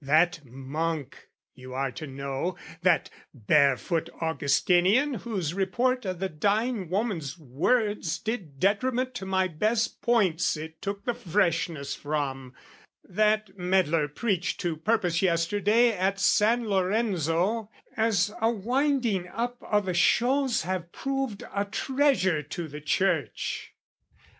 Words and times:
That 0.03 0.43
monk, 0.43 1.29
you 1.53 1.75
are 1.75 1.91
to 1.91 2.07
know, 2.07 2.57
"That 2.81 3.11
barefoot 3.35 4.09
Augustinian 4.19 5.13
whose 5.13 5.53
report 5.53 6.07
"O' 6.07 6.13
the 6.13 6.27
dying 6.27 6.89
woman's 6.89 7.37
words 7.37 8.17
did 8.17 8.59
detriment 8.59 9.13
"To 9.13 9.27
my 9.27 9.47
best 9.47 10.01
points 10.01 10.57
it 10.57 10.81
took 10.81 11.05
the 11.05 11.13
freshness 11.13 11.93
from," 11.93 12.55
That 13.03 13.55
meddler 13.59 14.07
preached 14.07 14.59
to 14.61 14.75
purpose 14.75 15.21
yesterday 15.21 15.91
"At 15.95 16.19
San 16.19 16.67
Lorenzo 16.67 17.69
as 17.95 18.33
a 18.41 18.49
winding 18.49 19.27
up 19.27 19.57
"O' 19.71 19.81
the 19.81 19.93
shows, 19.93 20.63
have 20.63 20.91
proved 20.91 21.43
a 21.53 21.63
treasure 21.65 22.41
to 22.41 22.67
the 22.67 22.81
church. 22.81 23.75